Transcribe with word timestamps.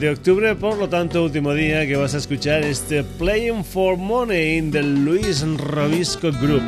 de 0.00 0.08
octubre, 0.08 0.54
por 0.54 0.78
lo 0.78 0.88
tanto, 0.88 1.22
último 1.22 1.52
día 1.52 1.86
que 1.86 1.94
vas 1.94 2.14
a 2.14 2.18
escuchar 2.18 2.64
este 2.64 3.04
Playing 3.04 3.62
for 3.62 3.98
Money 3.98 4.62
del 4.62 5.04
Luis 5.04 5.44
Robisco 5.58 6.32
Group. 6.32 6.62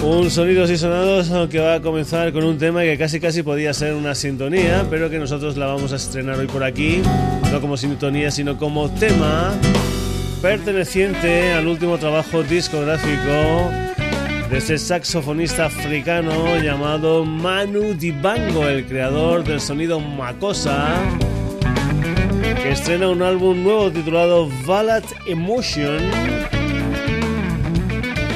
Un 0.07 0.31
sonidos 0.31 0.71
y 0.71 0.79
sonados 0.79 1.49
que 1.49 1.59
va 1.59 1.75
a 1.75 1.83
comenzar 1.83 2.33
con 2.33 2.45
un 2.45 2.59
tema 2.59 2.83
que 2.83 2.97
casi 2.97 3.19
casi 3.19 3.43
podía 3.43 3.75
ser 3.75 3.93
una 3.93 4.15
sintonía, 4.15 4.87
pero 4.89 5.11
que 5.11 5.19
nosotros 5.19 5.57
la 5.57 5.67
vamos 5.67 5.93
a 5.93 5.97
estrenar 5.97 6.39
hoy 6.39 6.47
por 6.47 6.63
aquí, 6.63 7.03
no 7.51 7.61
como 7.61 7.77
sintonía, 7.77 8.31
sino 8.31 8.57
como 8.57 8.89
tema 8.89 9.53
perteneciente 10.41 11.53
al 11.55 11.67
último 11.67 11.98
trabajo 11.98 12.45
discográfico 12.45 13.69
de 14.48 14.59
ese 14.59 14.79
saxofonista 14.79 15.67
africano 15.67 16.57
llamado 16.59 17.25
Manu 17.25 17.95
Dibango, 17.95 18.65
el 18.69 18.87
creador 18.87 19.43
del 19.43 19.61
sonido 19.61 19.98
Makosa, 19.98 20.95
que 22.63 22.70
estrena 22.70 23.09
un 23.09 23.23
álbum 23.23 23.61
nuevo 23.65 23.91
titulado 23.91 24.48
Ballad 24.65 25.03
Emotion 25.27 26.56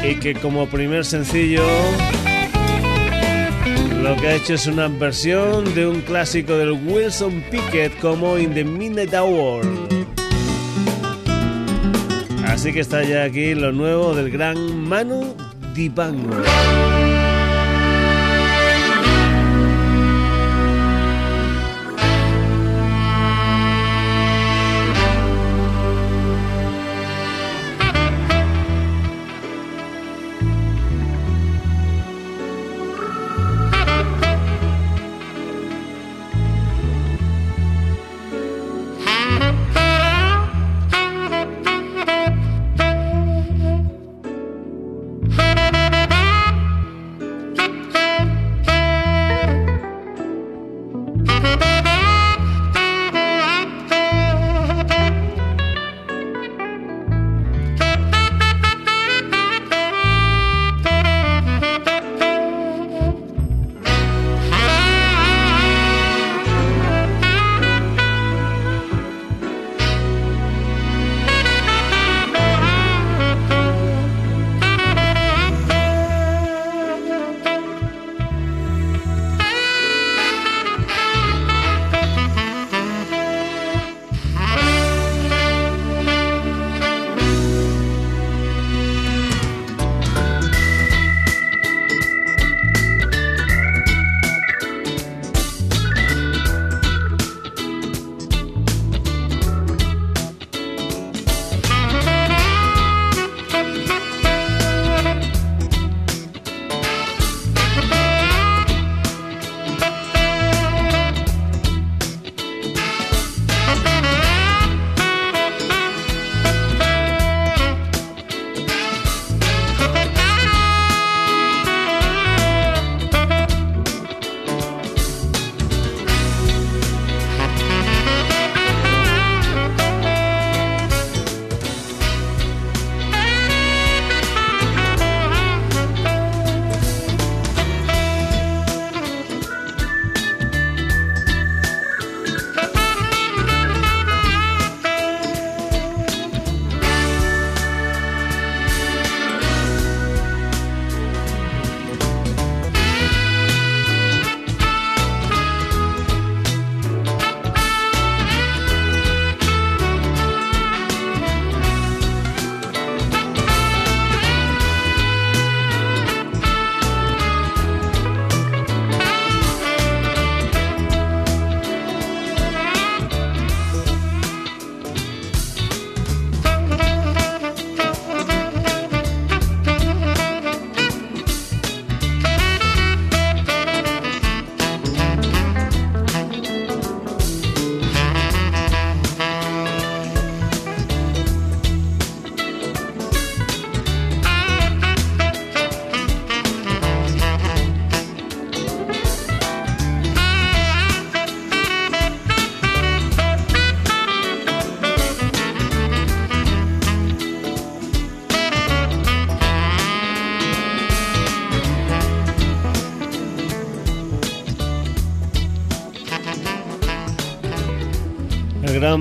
y 0.02 0.14
que 0.16 0.34
como 0.34 0.66
primer 0.66 1.04
sencillo 1.04 1.62
lo 4.02 4.16
que 4.16 4.28
ha 4.28 4.34
hecho 4.34 4.54
es 4.54 4.66
una 4.66 4.88
versión 4.88 5.74
de 5.74 5.86
un 5.86 6.00
clásico 6.00 6.56
del 6.56 6.72
Wilson 6.72 7.42
Pickett 7.50 7.98
como 8.00 8.38
In 8.38 8.54
the 8.54 8.64
Midnight 8.64 9.12
Hour. 9.12 9.62
Así 12.46 12.72
que 12.72 12.80
está 12.80 13.04
ya 13.04 13.24
aquí 13.24 13.54
lo 13.54 13.72
nuevo 13.72 14.14
del 14.14 14.30
gran 14.30 14.88
Manu 14.88 15.36
Dibango. 15.74 16.34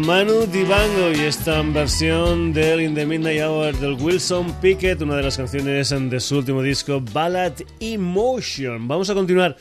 Manu 0.09 0.47
Dibango 0.47 1.11
y 1.15 1.19
esta 1.19 1.61
versión 1.61 2.51
del 2.51 2.81
In 2.81 2.95
the 2.95 3.05
Midnight 3.05 3.43
Hour 3.43 3.77
del 3.77 3.93
Wilson 3.93 4.59
Pickett, 4.59 4.99
una 5.03 5.15
de 5.15 5.21
las 5.21 5.37
canciones 5.37 5.89
de 5.91 6.19
su 6.19 6.39
último 6.39 6.63
disco, 6.63 6.99
Ballad 6.99 7.53
Emotion. 7.79 8.87
Vamos 8.87 9.11
a 9.11 9.13
continuar 9.13 9.55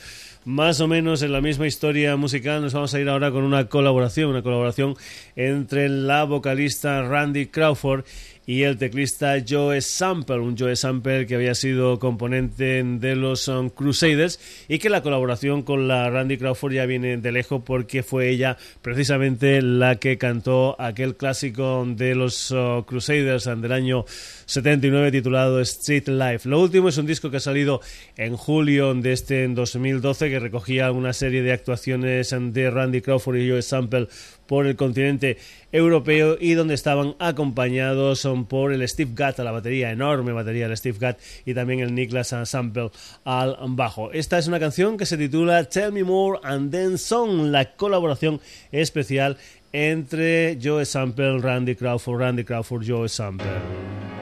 más 0.47 0.81
o 0.81 0.89
menos 0.89 1.21
en 1.21 1.33
la 1.33 1.43
misma 1.43 1.67
historia 1.67 2.17
musical. 2.17 2.63
Nos 2.63 2.73
vamos 2.73 2.95
a 2.95 2.99
ir 2.99 3.11
ahora 3.11 3.31
con 3.31 3.45
una 3.45 3.67
colaboración, 3.69 4.31
una 4.31 4.43
colaboración 4.43 4.97
entre 5.39 5.89
la 5.89 6.25
vocalista 6.25 7.01
Randy 7.03 7.47
Crawford 7.47 8.05
y 8.45 8.63
el 8.63 8.79
teclista 8.79 9.37
Joe 9.47 9.83
Sample, 9.83 10.39
un 10.39 10.57
Joe 10.57 10.75
Sample 10.75 11.27
que 11.27 11.35
había 11.35 11.55
sido 11.55 11.99
componente 11.99 12.83
de 12.83 13.15
los 13.15 13.47
um, 13.47 13.69
Crusaders 13.69 14.41
y 14.69 14.79
que 14.79 14.89
la 14.89 15.03
colaboración 15.03 15.63
con 15.63 15.87
la 15.87 16.09
Randy 16.09 16.39
Crawford 16.39 16.73
ya 16.73 16.87
viene 16.87 17.19
de 17.19 17.31
lejos 17.31 17.63
porque 17.63 18.03
fue 18.03 18.31
ella 18.31 18.57
precisamente 18.81 19.61
la 19.61 19.97
que 19.97 20.17
cantó 20.17 20.81
aquel 20.81 21.15
clásico 21.17 21.87
de 21.87 22.15
los 22.15 22.51
uh, 22.51 22.85
Crusaders 22.87 23.45
del 23.45 23.71
año 23.71 24.07
79 24.47 25.13
titulado 25.13 25.61
Street 25.61 26.09
Life. 26.09 26.49
Lo 26.49 26.59
último 26.59 26.89
es 26.89 26.97
un 26.97 27.05
disco 27.05 27.31
que 27.31 27.37
ha 27.37 27.41
salido 27.41 27.83
en 28.17 28.35
julio 28.35 28.95
de 28.95 29.13
este 29.13 29.47
2012 29.47 30.31
que 30.31 30.41
recogía 30.41 30.91
una 30.91 31.13
serie 31.13 31.43
de 31.43 31.53
actuaciones 31.53 32.35
de 32.35 32.71
Randy 32.71 33.03
Crawford 33.03 33.37
y 33.37 33.51
Joe 33.51 33.61
Sample 33.61 34.09
por 34.49 34.67
el 34.67 34.75
continente 34.75 35.37
europeo 35.71 36.37
y 36.41 36.55
donde 36.55 36.75
estaban 36.75 37.15
acompañados 37.21 38.27
por 38.49 38.73
el 38.73 38.89
Steve 38.89 39.13
Gatt 39.15 39.39
a 39.39 39.45
la 39.45 39.53
batería, 39.53 39.93
enorme 39.93 40.33
batería 40.33 40.67
del 40.67 40.77
Steve 40.77 40.99
Gatt 40.99 41.21
y 41.45 41.55
también 41.55 41.81
el 41.81 41.95
Niklas 41.95 42.35
Sample 42.45 42.91
al 43.25 43.57
bajo. 43.69 44.11
Esta 44.11 44.39
es 44.39 44.49
una 44.49 44.59
canción 44.59 44.97
que 44.97 45.07
se 45.07 45.19
titula 45.19 45.65
Tell 45.65 45.93
Me 45.93 46.03
More 46.03 46.41
and 46.43 46.73
Then 46.73 46.99
Song, 46.99 47.51
la 47.51 47.77
colaboración 47.77 48.41
especial 48.73 49.37
entre 49.73 50.59
Joe 50.61 50.85
Sample, 50.85 51.39
Randy 51.39 51.77
Crawford, 51.77 52.19
Randy 52.19 52.45
Crawford, 52.45 52.85
Joe 52.89 53.09
Sample. 53.09 54.18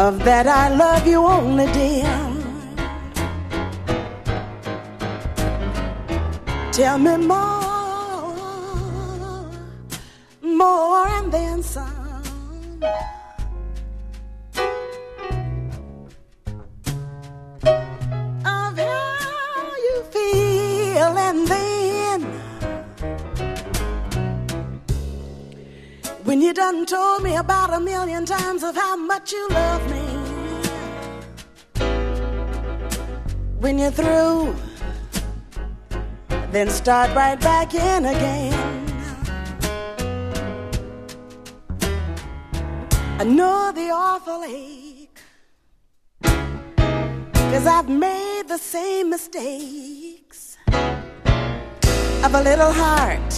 Of 0.00 0.18
that 0.24 0.46
I 0.46 0.74
love 0.74 1.06
you 1.06 1.26
only, 1.26 1.66
dear. 1.72 2.08
Tell 6.72 6.96
me 6.98 7.18
more, 7.18 7.59
you 26.50 26.54
done 26.54 26.84
told 26.84 27.22
me 27.22 27.36
about 27.36 27.72
a 27.72 27.78
million 27.78 28.26
times 28.26 28.64
of 28.64 28.74
how 28.74 28.96
much 28.96 29.30
you 29.30 29.48
love 29.50 29.82
me. 29.88 30.04
When 33.60 33.78
you're 33.78 33.92
through, 33.92 34.56
then 36.50 36.68
start 36.68 37.14
right 37.14 37.38
back 37.38 37.72
in 37.74 38.04
again. 38.04 38.52
I 43.20 43.24
know 43.24 43.70
the 43.72 43.90
awful 43.92 44.42
ache, 44.42 45.20
cause 47.52 47.66
I've 47.76 47.88
made 47.88 48.48
the 48.48 48.58
same 48.58 49.08
mistakes 49.10 50.56
of 52.26 52.34
a 52.34 52.42
little 52.42 52.72
heart 52.72 53.32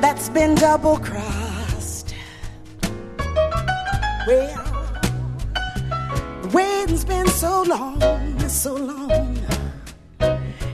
that's 0.00 0.30
been 0.30 0.54
double 0.54 0.96
crossed. 0.96 1.33
Well, 4.26 4.64
the 6.40 6.50
waiting's 6.54 7.04
been 7.04 7.26
so 7.26 7.62
long, 7.62 8.00
so 8.48 8.74
long. 8.74 9.36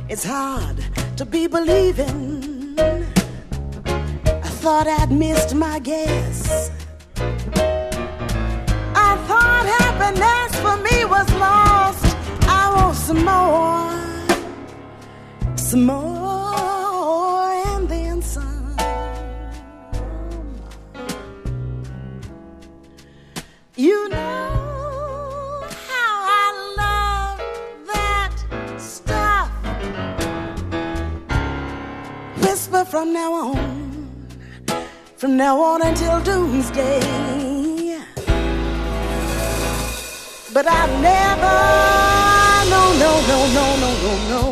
It's 0.09 0.23
hard 0.25 0.77
to 1.17 1.25
be 1.25 1.49
believing. 1.49 2.79
I 2.79 4.51
thought 4.63 4.87
I'd 4.87 5.11
missed 5.11 5.57
my 5.57 5.81
guess. 5.81 6.71
I 8.95 9.17
thought 9.27 9.67
happiness 9.81 10.55
for 10.61 10.77
me 10.77 11.05
was 11.07 11.29
lost. 11.35 12.17
I 12.47 12.73
want 12.77 12.97
some 12.97 13.25
more, 13.25 13.91
some 15.57 15.87
more, 15.87 16.20
from 32.91 33.13
now 33.13 33.33
on, 33.33 34.27
from 35.17 35.37
now 35.37 35.61
on 35.63 35.81
until 35.81 36.21
doomsday. 36.23 36.99
But 40.53 40.67
I 40.69 40.87
never, 41.01 41.57
no, 42.69 42.83
no, 42.99 43.13
no, 43.31 43.39
no, 43.55 43.67
no, 43.83 43.91
no, 44.03 44.13
no. 44.29 44.43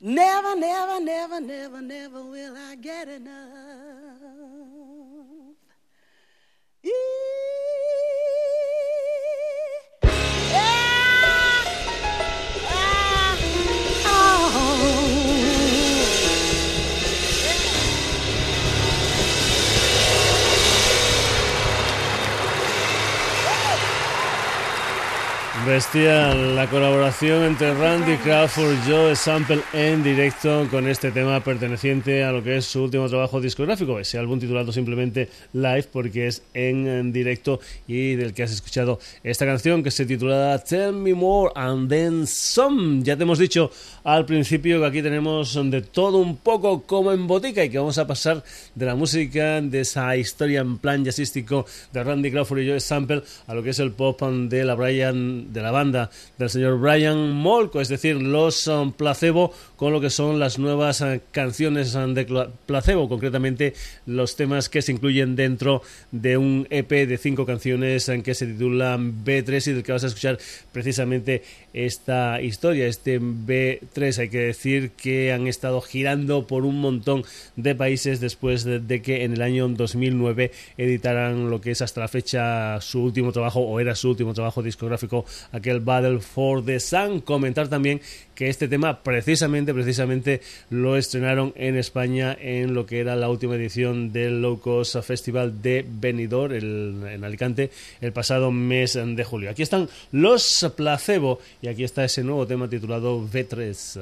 Never, 0.00 0.56
never, 0.56 1.00
never, 1.00 1.40
never, 1.40 1.80
never 1.80 2.22
will 2.24 2.56
I 2.56 2.74
get 2.74 3.08
enough. 3.08 4.26
Bestial 25.66 26.54
la 26.54 26.70
colaboración 26.70 27.42
entre 27.42 27.74
Randy 27.74 28.16
Crawford 28.18 28.72
y 28.72 28.90
Joe 28.90 29.16
Sample 29.16 29.60
en 29.72 30.04
directo 30.04 30.68
con 30.70 30.86
este 30.86 31.10
tema 31.10 31.42
perteneciente 31.42 32.22
a 32.22 32.30
lo 32.30 32.40
que 32.40 32.58
es 32.58 32.66
su 32.66 32.84
último 32.84 33.08
trabajo 33.08 33.40
discográfico, 33.40 33.98
ese 33.98 34.16
álbum 34.16 34.38
titulado 34.38 34.70
simplemente 34.70 35.28
Live 35.54 35.88
porque 35.92 36.28
es 36.28 36.44
en 36.54 37.12
directo 37.12 37.58
y 37.88 38.14
del 38.14 38.32
que 38.32 38.44
has 38.44 38.52
escuchado 38.52 39.00
esta 39.24 39.44
canción 39.44 39.82
que 39.82 39.90
se 39.90 40.06
titula 40.06 40.62
Tell 40.62 40.92
Me 40.92 41.14
More 41.14 41.52
and 41.56 41.88
Then 41.88 42.26
Some. 42.28 43.02
Ya 43.02 43.16
te 43.16 43.24
hemos 43.24 43.40
dicho 43.40 43.72
al 44.04 44.24
principio 44.24 44.80
que 44.80 44.86
aquí 44.86 45.02
tenemos 45.02 45.58
de 45.70 45.82
todo 45.82 46.18
un 46.18 46.36
poco 46.36 46.82
como 46.82 47.10
en 47.10 47.26
botica 47.26 47.64
y 47.64 47.70
que 47.70 47.78
vamos 47.78 47.98
a 47.98 48.06
pasar 48.06 48.44
de 48.74 48.86
la 48.86 48.94
música, 48.94 49.60
de 49.60 49.80
esa 49.80 50.16
historia 50.16 50.60
en 50.60 50.78
plan 50.78 51.04
jazzístico 51.04 51.66
de 51.92 52.04
Randy 52.04 52.30
Crawford 52.30 52.60
y 52.60 52.68
Joe 52.68 52.80
Sample 52.80 53.24
a 53.48 53.54
lo 53.54 53.64
que 53.64 53.70
es 53.70 53.78
el 53.80 53.90
pop 53.90 54.22
de 54.22 54.64
la 54.64 54.74
Brian 54.74 55.52
de 55.56 55.62
la 55.62 55.70
banda 55.70 56.10
del 56.36 56.50
señor 56.50 56.78
Brian 56.78 57.32
Molko, 57.32 57.80
es 57.80 57.88
decir, 57.88 58.16
los 58.16 58.66
um, 58.66 58.92
Placebo 58.92 59.52
con 59.76 59.92
lo 59.92 60.00
que 60.00 60.10
son 60.10 60.38
las 60.38 60.58
nuevas 60.58 61.00
uh, 61.00 61.18
canciones 61.32 61.94
um, 61.94 62.12
de 62.12 62.26
Placebo, 62.66 63.08
concretamente 63.08 63.72
los 64.04 64.36
temas 64.36 64.68
que 64.68 64.82
se 64.82 64.92
incluyen 64.92 65.34
dentro 65.34 65.82
de 66.12 66.36
un 66.36 66.66
EP 66.70 66.90
de 66.90 67.16
cinco 67.16 67.46
canciones 67.46 68.08
en 68.08 68.18
um, 68.18 68.22
que 68.22 68.34
se 68.34 68.46
titulan 68.46 69.24
B3 69.24 69.66
y 69.68 69.72
del 69.72 69.82
que 69.82 69.92
vas 69.92 70.04
a 70.04 70.08
escuchar 70.08 70.38
precisamente 70.72 71.42
esta 71.72 72.40
historia, 72.42 72.86
este 72.86 73.20
B3. 73.20 74.18
Hay 74.18 74.28
que 74.28 74.40
decir 74.40 74.90
que 74.90 75.32
han 75.32 75.46
estado 75.46 75.80
girando 75.80 76.46
por 76.46 76.64
un 76.64 76.80
montón 76.80 77.24
de 77.56 77.74
países 77.74 78.20
después 78.20 78.64
de, 78.64 79.02
que 79.02 79.24
en 79.24 79.32
el 79.32 79.42
año 79.42 79.68
2009 79.68 80.52
editaran 80.76 81.48
lo 81.48 81.60
que 81.60 81.70
es 81.70 81.82
hasta 81.82 82.00
la 82.00 82.08
fecha 82.08 82.80
su 82.80 83.02
último 83.02 83.32
trabajo 83.32 83.60
o 83.60 83.80
era 83.80 83.94
su 83.94 84.10
último 84.10 84.34
trabajo 84.34 84.62
discográfico, 84.62 85.24
aquel 85.52 85.80
Battle 85.80 86.20
for 86.20 86.64
the 86.64 86.80
Sun. 86.80 87.20
Comentar 87.20 87.68
también 87.68 88.00
que 88.34 88.48
este 88.48 88.68
tema 88.68 89.02
precisamente, 89.02 89.72
precisamente 89.72 90.40
lo 90.70 90.96
estrenaron 90.96 91.52
en 91.56 91.76
España 91.76 92.36
en 92.38 92.74
lo 92.74 92.86
que 92.86 93.00
era 93.00 93.16
la 93.16 93.28
última 93.28 93.56
edición 93.56 94.12
del 94.12 94.42
Low 94.42 94.60
Cost 94.60 94.96
Festival 95.02 95.62
de 95.62 95.84
Benidorm 95.88 97.06
en 97.06 97.24
Alicante 97.24 97.70
el 98.00 98.12
pasado 98.12 98.50
mes 98.52 98.94
de 98.94 99.24
julio. 99.24 99.50
Aquí 99.50 99.62
están 99.62 99.88
los 100.12 100.70
Placebo 100.76 101.40
y 101.62 101.68
aquí 101.68 101.84
está 101.84 102.04
ese 102.04 102.22
nuevo 102.22 102.46
tema 102.46 102.68
titulado 102.68 103.20
V3. 103.20 104.00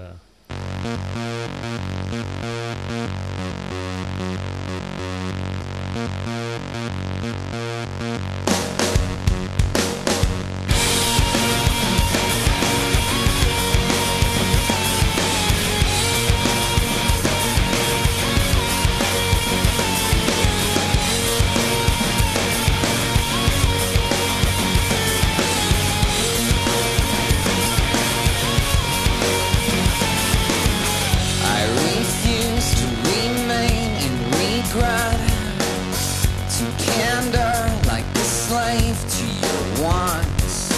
to 34.75 36.65
candor 36.79 37.87
like 37.87 38.05
the 38.13 38.25
slave 38.25 38.99
to 39.09 39.25
your 39.25 39.87
wants. 39.87 40.71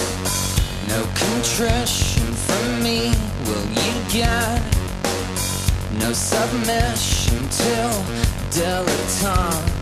No 0.87 1.01
contrition 1.15 2.31
from 2.33 2.83
me 2.83 3.11
will 3.45 3.65
you 3.65 3.93
get. 4.11 4.61
No 5.99 6.13
submission 6.13 7.39
to 7.49 7.73
dilettantes. 8.51 9.77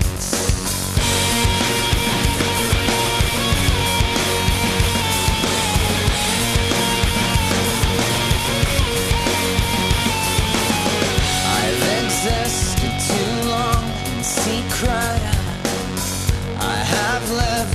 I 14.88 16.76
have 16.94 17.32
lived. 17.32 17.75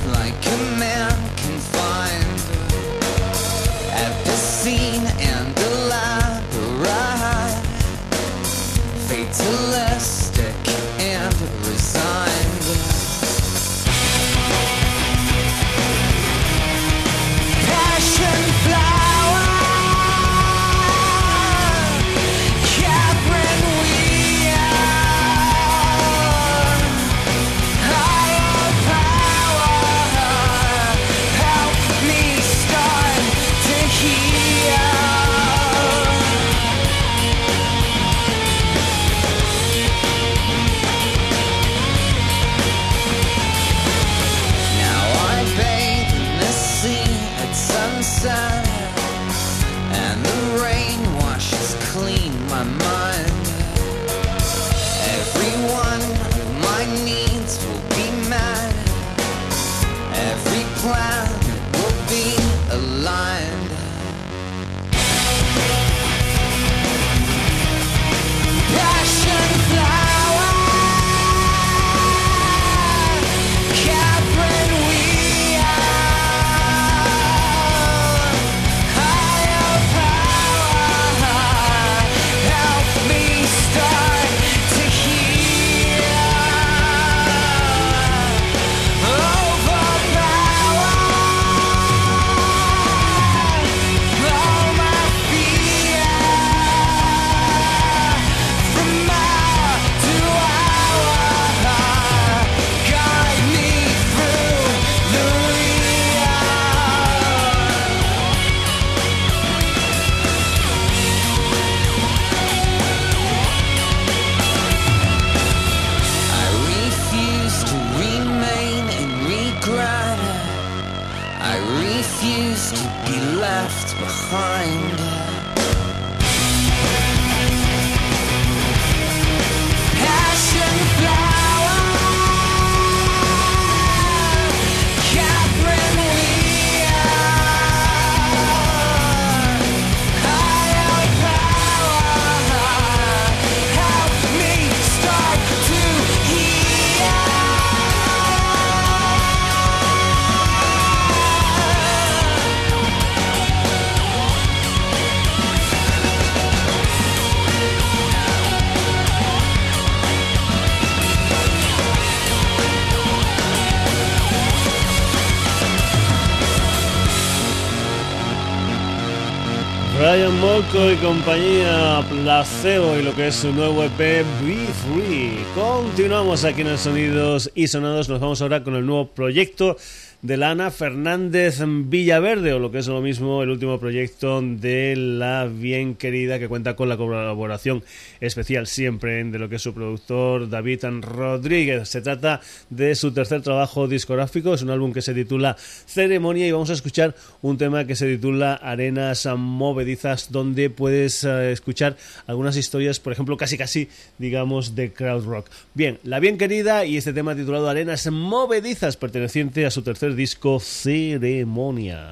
Molko 170.81 170.93
y 170.93 170.95
compañía 170.97 172.03
Placebo 172.09 172.97
y 172.97 173.03
lo 173.03 173.13
que 173.13 173.27
es 173.27 173.35
su 173.35 173.51
nuevo 173.51 173.83
EP 173.83 173.97
Be 173.99 174.23
Free. 174.65 175.37
Continuamos 175.53 176.43
aquí 176.43 176.61
en 176.61 176.67
el 176.67 176.77
Sonidos 176.77 177.51
y 177.53 177.67
Sonados. 177.67 178.09
Nos 178.09 178.19
vamos 178.19 178.41
ahora 178.41 178.63
con 178.63 178.75
el 178.75 178.85
nuevo 178.85 179.07
proyecto 179.07 179.77
de 180.21 180.37
la 180.37 180.51
Ana 180.51 180.69
Fernández 180.69 181.59
Villaverde, 181.65 182.53
o 182.53 182.59
lo 182.59 182.71
que 182.71 182.77
es 182.77 182.87
lo 182.87 183.01
mismo, 183.01 183.41
el 183.41 183.49
último 183.49 183.79
proyecto 183.79 184.39
de 184.41 184.95
la 184.95 185.47
bien 185.47 185.95
querida 185.95 186.37
que 186.37 186.47
cuenta 186.47 186.75
con 186.75 186.89
la 186.89 186.97
colaboración 186.97 187.83
especial 188.19 188.67
siempre 188.67 189.23
de 189.23 189.39
lo 189.39 189.49
que 189.49 189.55
es 189.55 189.63
su 189.63 189.73
productor 189.73 190.47
David 190.47 190.83
Rodríguez. 191.01 191.89
Se 191.89 192.01
trata 192.01 192.39
de 192.69 192.93
su 192.93 193.11
tercer 193.11 193.41
trabajo 193.41 193.87
discográfico, 193.87 194.53
es 194.53 194.61
un 194.61 194.69
álbum 194.69 194.93
que 194.93 195.01
se 195.01 195.15
titula 195.15 195.57
Ceremonia 195.57 196.47
y 196.47 196.51
vamos 196.51 196.69
a 196.69 196.73
escuchar 196.73 197.15
un 197.41 197.57
tema 197.57 197.85
que 197.85 197.95
se 197.95 198.07
titula 198.07 198.53
Arenas 198.53 199.27
Movedizas, 199.35 200.31
donde 200.31 200.69
puedes 200.69 201.23
eh, 201.23 201.51
escuchar 201.51 201.97
algunas 202.27 202.57
historias, 202.57 202.99
por 202.99 203.13
ejemplo, 203.13 203.37
casi 203.37 203.57
casi, 203.57 203.89
digamos, 204.19 204.75
de 204.75 204.93
crowd 204.93 205.25
rock. 205.25 205.49
Bien, 205.73 205.97
la 206.03 206.19
bien 206.19 206.37
querida 206.37 206.85
y 206.85 206.97
este 206.97 207.11
tema 207.11 207.35
titulado 207.35 207.67
Arenas 207.67 208.09
Movedizas, 208.11 208.97
perteneciente 208.97 209.65
a 209.65 209.71
su 209.71 209.81
tercer 209.81 210.10
disco 210.15 210.59
Ceremonia. 210.59 212.09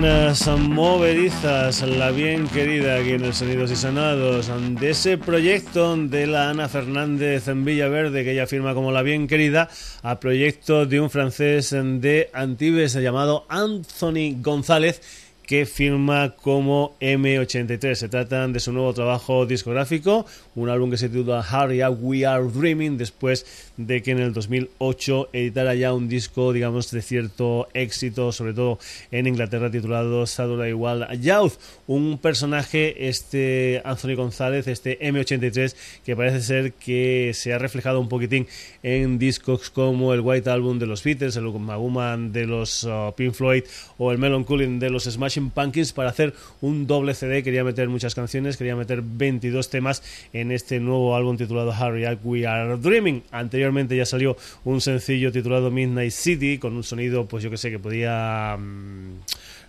Arenas 0.00 0.48
movedizas, 0.58 1.82
la 1.82 2.10
bien 2.10 2.48
querida 2.48 2.96
aquí 2.96 3.10
en 3.10 3.22
el 3.22 3.34
Sonidos 3.34 3.70
y 3.70 3.76
Sonados, 3.76 4.50
de 4.80 4.90
ese 4.90 5.18
proyecto 5.18 5.94
de 5.94 6.26
la 6.26 6.48
Ana 6.48 6.70
Fernández 6.70 7.48
en 7.48 7.66
Villaverde, 7.66 8.24
que 8.24 8.32
ella 8.32 8.46
firma 8.46 8.72
como 8.72 8.92
la 8.92 9.02
bien 9.02 9.26
querida, 9.26 9.68
a 10.02 10.18
proyecto 10.18 10.86
de 10.86 11.00
un 11.00 11.10
francés 11.10 11.76
de 11.76 12.30
Antibes 12.32 12.94
llamado 12.94 13.44
Anthony 13.50 14.40
González 14.40 15.02
que 15.50 15.66
firma 15.66 16.36
como 16.36 16.96
M83. 17.00 17.94
Se 17.96 18.08
trata 18.08 18.46
de 18.46 18.60
su 18.60 18.72
nuevo 18.72 18.94
trabajo 18.94 19.46
discográfico, 19.46 20.24
un 20.60 20.68
álbum 20.68 20.90
que 20.90 20.96
se 20.96 21.08
titula 21.08 21.40
Hurry 21.40 21.82
Up 21.82 21.98
We 22.00 22.26
Are 22.26 22.44
Dreaming, 22.44 22.98
después 22.98 23.46
de 23.76 24.02
que 24.02 24.10
en 24.10 24.18
el 24.18 24.32
2008 24.32 25.30
editara 25.32 25.74
ya 25.74 25.92
un 25.94 26.08
disco, 26.08 26.52
digamos, 26.52 26.90
de 26.90 27.02
cierto 27.02 27.68
éxito, 27.74 28.32
sobre 28.32 28.52
todo 28.52 28.78
en 29.10 29.26
Inglaterra, 29.26 29.70
titulado 29.70 30.26
Saturday 30.26 30.70
Igual 30.70 31.08
Youth. 31.20 31.54
Un 31.86 32.18
personaje, 32.18 33.08
este 33.08 33.80
Anthony 33.84 34.14
González, 34.16 34.66
este 34.68 34.98
M83, 35.00 35.74
que 36.04 36.16
parece 36.16 36.40
ser 36.40 36.72
que 36.74 37.32
se 37.34 37.52
ha 37.52 37.58
reflejado 37.58 38.00
un 38.00 38.08
poquitín 38.08 38.46
en 38.82 39.18
discos 39.18 39.70
como 39.70 40.12
el 40.14 40.20
White 40.20 40.50
Album 40.50 40.78
de 40.78 40.86
los 40.86 41.02
Beatles, 41.02 41.36
el 41.36 41.44
Maguma 41.44 42.16
de 42.16 42.46
los 42.46 42.84
uh, 42.84 43.12
Pink 43.16 43.32
Floyd 43.32 43.64
o 43.98 44.12
el 44.12 44.18
Melon 44.18 44.44
Cooling 44.44 44.78
de 44.78 44.90
los 44.90 45.04
Smashing 45.04 45.50
Pumpkins 45.50 45.92
para 45.92 46.10
hacer 46.10 46.34
un 46.60 46.86
doble 46.86 47.14
CD. 47.14 47.42
Quería 47.42 47.64
meter 47.64 47.88
muchas 47.88 48.14
canciones, 48.14 48.56
quería 48.56 48.76
meter 48.76 49.02
22 49.02 49.70
temas 49.70 50.02
en 50.32 50.49
este 50.52 50.80
nuevo 50.80 51.14
álbum 51.14 51.36
titulado 51.36 51.72
Hurry 51.72 52.06
Up 52.06 52.20
We 52.24 52.46
Are 52.46 52.76
Dreaming. 52.76 53.22
Anteriormente 53.30 53.96
ya 53.96 54.06
salió 54.06 54.36
un 54.64 54.80
sencillo 54.80 55.32
titulado 55.32 55.70
Midnight 55.70 56.12
City 56.12 56.58
con 56.58 56.74
un 56.74 56.82
sonido, 56.82 57.26
pues 57.26 57.42
yo 57.42 57.50
que 57.50 57.56
sé, 57.56 57.70
que 57.70 57.78
podía... 57.78 58.56
Mm, 58.58 59.20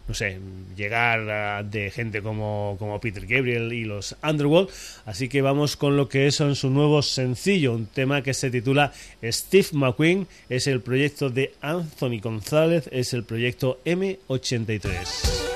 no 0.08 0.16
sé, 0.16 0.40
llegar 0.76 1.64
de 1.66 1.90
gente 1.90 2.22
como, 2.22 2.76
como 2.80 3.00
Peter 3.00 3.26
Gabriel 3.26 3.72
y 3.72 3.86
los 3.86 4.16
Underworld. 4.22 4.70
Así 5.06 5.30
que 5.30 5.42
vamos 5.42 5.78
con 5.78 5.96
lo 5.96 6.10
que 6.10 6.28
es 6.28 6.36
su 6.36 6.70
nuevo 6.70 7.02
sencillo, 7.02 7.74
un 7.74 7.86
tema 7.86 8.22
que 8.22 8.34
se 8.34 8.52
titula 8.52 8.92
Steve 9.24 9.68
McQueen, 9.72 10.28
es 10.50 10.68
el 10.68 10.82
proyecto 10.82 11.30
de 11.30 11.54
Anthony 11.62 12.20
González, 12.22 12.90
es 12.92 13.14
el 13.14 13.24
proyecto 13.24 13.80
M83. 13.86 15.51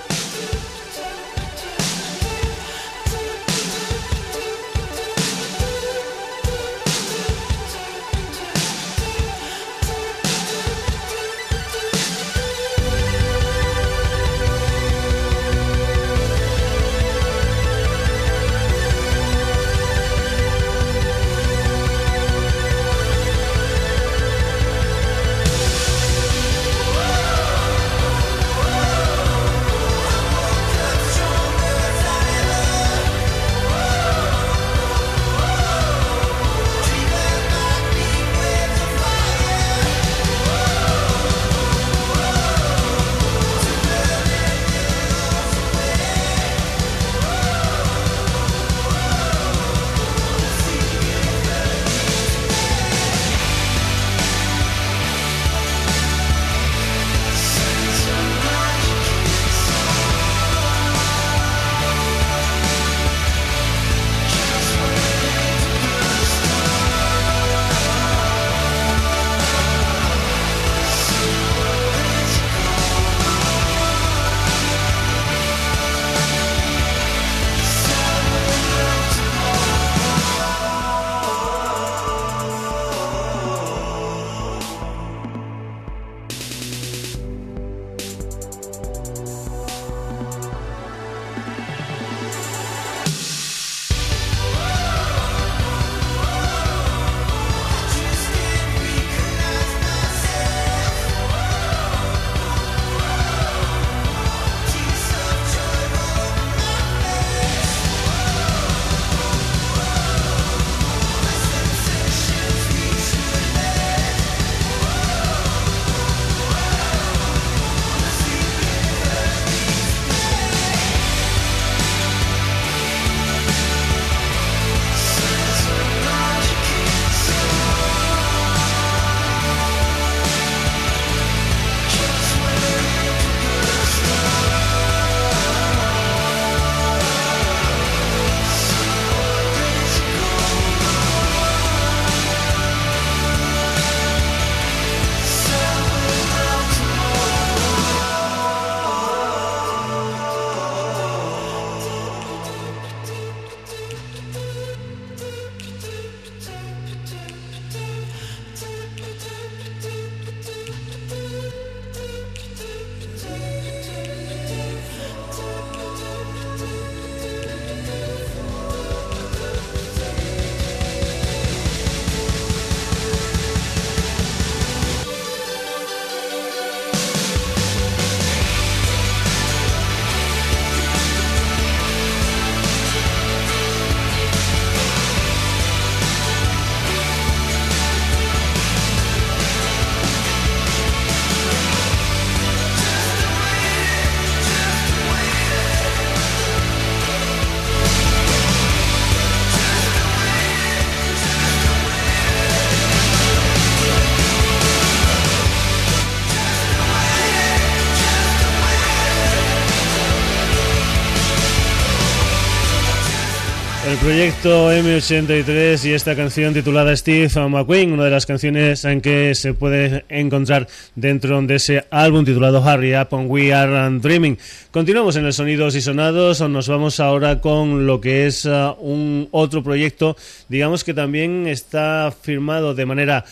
Proyecto 214.06 214.72
M83 214.72 215.84
y 215.84 215.94
esta 215.94 216.16
canción 216.16 216.54
titulada 216.54 216.96
Steve 216.96 217.28
McQueen, 217.50 217.92
una 217.92 218.04
de 218.04 218.12
las 218.12 218.28
canciones 218.28 218.86
en 218.86 219.02
que 219.02 219.34
se 219.34 219.56
puede 219.56 220.06
encontrar 220.10 220.68
dentro 220.94 221.42
de 221.42 221.56
ese 221.56 221.86
álbum 221.90 222.24
titulado 222.24 222.62
Hurry 222.62 222.96
Up 222.96 223.08
and 223.14 223.32
We 223.32 223.52
Are 223.52 223.98
Dreaming. 224.00 224.38
Continuamos 224.70 225.16
en 225.16 225.26
el 225.26 225.34
Sonidos 225.34 225.76
y 225.76 225.82
Sonados, 225.82 226.40
nos 226.48 226.68
vamos 226.68 227.00
ahora 227.00 227.42
con 227.42 227.88
lo 227.88 228.00
que 228.00 228.28
es 228.28 228.46
uh, 228.46 228.76
un 228.80 229.28
otro 229.32 229.64
proyecto, 229.64 230.16
digamos 230.50 230.84
que 230.84 230.94
también 230.94 231.48
está 231.48 232.14
firmado 232.22 232.76
de 232.76 232.86
manera 232.86 233.26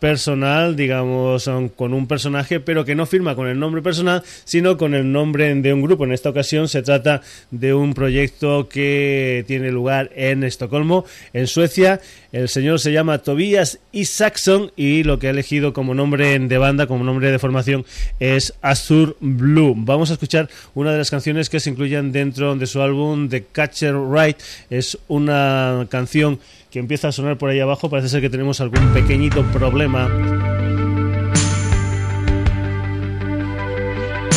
personal, 0.00 0.74
digamos, 0.74 1.48
con 1.76 1.94
un 1.94 2.08
personaje, 2.08 2.58
pero 2.58 2.84
que 2.84 2.96
no 2.96 3.06
firma 3.06 3.36
con 3.36 3.46
el 3.46 3.56
nombre 3.56 3.82
personal, 3.82 4.24
sino 4.44 4.76
con 4.76 4.94
el 4.94 5.12
nombre 5.12 5.54
de 5.54 5.72
un 5.72 5.80
grupo. 5.80 6.04
En 6.04 6.12
esta 6.12 6.30
ocasión 6.30 6.66
se 6.66 6.82
trata 6.82 7.20
de 7.52 7.72
un 7.72 7.94
proyecto 7.94 8.68
que 8.68 9.44
tiene 9.46 9.70
lugar 9.70 9.83
en 10.14 10.44
Estocolmo, 10.44 11.04
en 11.32 11.46
Suecia. 11.46 12.00
El 12.32 12.48
señor 12.48 12.80
se 12.80 12.92
llama 12.92 13.18
Tobias 13.18 13.78
Isaacson 13.92 14.72
y 14.76 15.04
lo 15.04 15.18
que 15.18 15.28
ha 15.28 15.30
elegido 15.30 15.72
como 15.72 15.94
nombre 15.94 16.38
de 16.38 16.58
banda, 16.58 16.86
como 16.86 17.04
nombre 17.04 17.30
de 17.30 17.38
formación, 17.38 17.84
es 18.18 18.54
Azur 18.62 19.16
Blue. 19.20 19.74
Vamos 19.76 20.10
a 20.10 20.14
escuchar 20.14 20.48
una 20.74 20.92
de 20.92 20.98
las 20.98 21.10
canciones 21.10 21.48
que 21.48 21.60
se 21.60 21.70
incluyen 21.70 22.12
dentro 22.12 22.56
de 22.56 22.66
su 22.66 22.80
álbum 22.80 23.28
The 23.28 23.44
Catcher 23.52 23.94
Right. 23.94 24.36
Es 24.70 24.98
una 25.08 25.86
canción 25.90 26.40
que 26.70 26.80
empieza 26.80 27.08
a 27.08 27.12
sonar 27.12 27.38
por 27.38 27.50
ahí 27.50 27.60
abajo. 27.60 27.88
Parece 27.88 28.08
ser 28.08 28.20
que 28.20 28.30
tenemos 28.30 28.60
algún 28.60 28.92
pequeñito 28.92 29.44
problema 29.52 30.53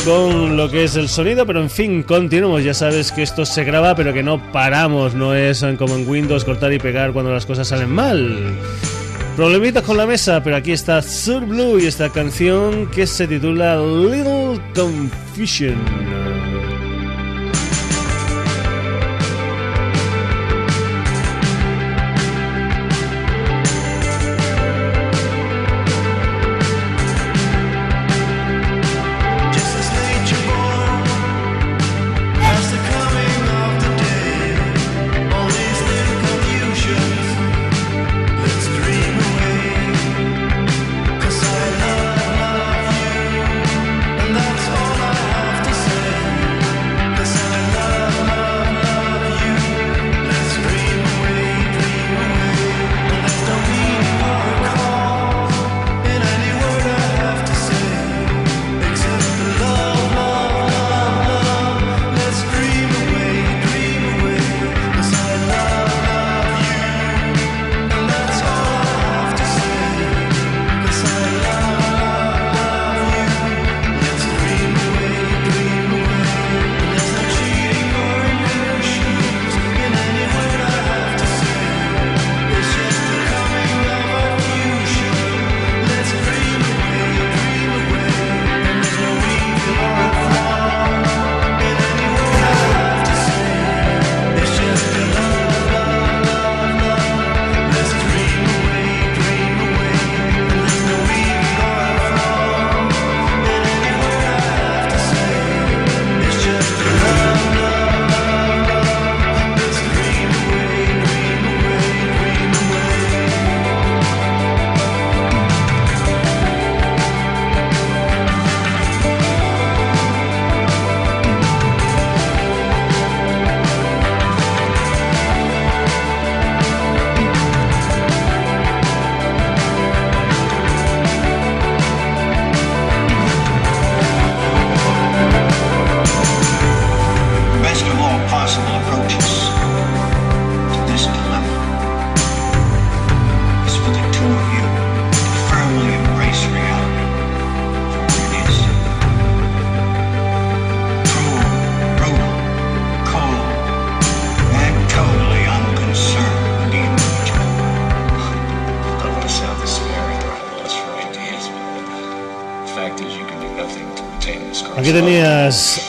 con 0.07 0.55
lo 0.55 0.71
que 0.71 0.85
es 0.85 0.95
el 0.95 1.09
sonido, 1.09 1.45
pero 1.45 1.61
en 1.61 1.69
fin, 1.69 2.01
continuamos. 2.01 2.63
Ya 2.63 2.73
sabes 2.73 3.11
que 3.11 3.23
esto 3.23 3.45
se 3.45 3.65
graba, 3.65 3.93
pero 3.93 4.13
que 4.13 4.23
no 4.23 4.41
paramos. 4.53 5.13
No 5.13 5.35
es 5.35 5.65
como 5.77 5.95
en 5.95 6.07
Windows 6.07 6.45
cortar 6.45 6.71
y 6.71 6.79
pegar 6.79 7.11
cuando 7.11 7.33
las 7.33 7.45
cosas 7.45 7.67
salen 7.67 7.91
mal. 7.91 8.55
Problemitas 9.35 9.83
con 9.83 9.97
la 9.97 10.05
mesa, 10.05 10.41
pero 10.41 10.55
aquí 10.55 10.71
está 10.71 11.01
Sur 11.01 11.45
Blue 11.45 11.77
y 11.77 11.87
esta 11.87 12.09
canción 12.09 12.87
que 12.87 13.05
se 13.05 13.27
titula 13.27 13.75
Little 13.75 14.61
Confusion. 14.73 15.75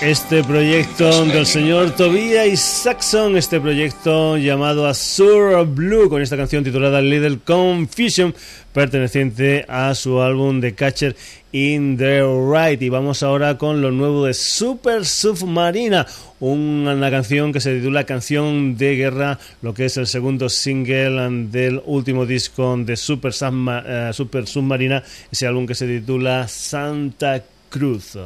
Este 0.02 0.44
proyecto 0.44 1.24
del 1.24 1.44
señor 1.44 1.90
Tobias 1.96 2.60
Saxon, 2.60 3.36
este 3.36 3.60
proyecto 3.60 4.36
llamado 4.36 4.86
Azure 4.86 5.64
Blue, 5.64 6.08
con 6.08 6.22
esta 6.22 6.36
canción 6.36 6.62
titulada 6.62 7.00
Little 7.00 7.40
Confusion, 7.44 8.34
perteneciente 8.72 9.64
a 9.68 9.94
su 9.94 10.20
álbum 10.20 10.60
The 10.60 10.74
Catcher 10.74 11.16
in 11.52 11.96
the 11.96 12.22
Right. 12.22 12.80
Y 12.80 12.88
vamos 12.88 13.22
ahora 13.22 13.58
con 13.58 13.80
lo 13.80 13.90
nuevo 13.90 14.24
de 14.26 14.34
Super 14.34 15.04
Submarina, 15.04 16.06
una 16.38 17.10
canción 17.10 17.52
que 17.52 17.60
se 17.60 17.76
titula 17.76 18.04
Canción 18.04 18.76
de 18.76 18.94
Guerra, 18.94 19.38
lo 19.62 19.74
que 19.74 19.86
es 19.86 19.96
el 19.96 20.06
segundo 20.06 20.48
single 20.48 21.48
del 21.50 21.82
último 21.86 22.24
disco 22.24 22.76
de 22.78 22.96
Super, 22.96 23.32
eh, 23.32 24.10
Super 24.12 24.46
Submarina, 24.46 25.02
ese 25.30 25.46
álbum 25.46 25.66
que 25.66 25.74
se 25.74 25.86
titula 25.86 26.46
Santa 26.46 27.42
Cruz. 27.68 28.16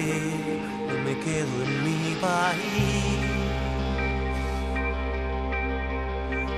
Indiferente, 0.00 0.60
no 0.88 0.94
me 1.04 1.18
quedo 1.20 1.64
en 1.64 1.84
mi 1.84 2.14
país. 2.16 3.20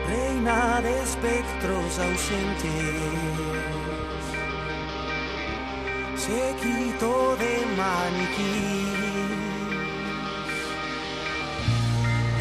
Reina 0.08 0.80
de 0.80 1.02
espectros 1.02 1.98
ausentes, 1.98 2.64
se 6.16 6.54
quitó 6.60 7.36
de 7.36 7.66
maniquí 7.76 8.86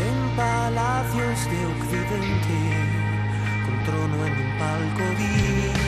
en 0.08 0.36
palacios 0.36 1.38
de 1.52 1.66
Occidente, 1.66 2.60
con 3.66 3.84
trono 3.86 4.26
en 4.26 4.34
un 4.34 4.58
palco 4.60 5.81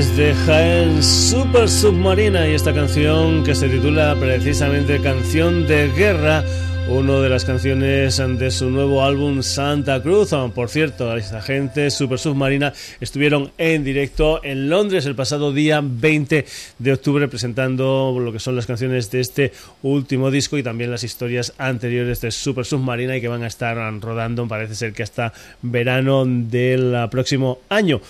desde 0.00 0.34
Jaén 0.46 1.02
Super 1.02 1.68
Submarina 1.68 2.48
y 2.48 2.54
esta 2.54 2.72
canción 2.72 3.44
que 3.44 3.54
se 3.54 3.68
titula 3.68 4.16
precisamente 4.18 4.98
Canción 5.02 5.66
de 5.66 5.88
Guerra, 5.88 6.42
una 6.88 7.20
de 7.20 7.28
las 7.28 7.44
canciones 7.44 8.16
de 8.16 8.50
su 8.50 8.70
nuevo 8.70 9.04
álbum 9.04 9.42
Santa 9.42 10.02
Cruz. 10.02 10.32
Ah, 10.32 10.50
por 10.54 10.70
cierto, 10.70 11.14
esta 11.14 11.42
gente 11.42 11.90
Super 11.90 12.18
Submarina 12.18 12.72
estuvieron 12.98 13.52
en 13.58 13.84
directo 13.84 14.42
en 14.42 14.70
Londres 14.70 15.04
el 15.04 15.14
pasado 15.14 15.52
día 15.52 15.82
20 15.84 16.46
de 16.78 16.92
octubre 16.94 17.28
presentando 17.28 18.16
lo 18.18 18.32
que 18.32 18.40
son 18.40 18.56
las 18.56 18.64
canciones 18.64 19.10
de 19.10 19.20
este 19.20 19.52
último 19.82 20.30
disco 20.30 20.56
y 20.56 20.62
también 20.62 20.90
las 20.90 21.04
historias 21.04 21.52
anteriores 21.58 22.22
de 22.22 22.30
Super 22.30 22.64
Submarina 22.64 23.18
y 23.18 23.20
que 23.20 23.28
van 23.28 23.42
a 23.42 23.48
estar 23.48 23.76
rodando, 24.00 24.48
parece 24.48 24.74
ser 24.74 24.94
que 24.94 25.02
hasta 25.02 25.34
verano 25.60 26.24
del 26.24 27.06
próximo 27.10 27.58
año. 27.68 28.00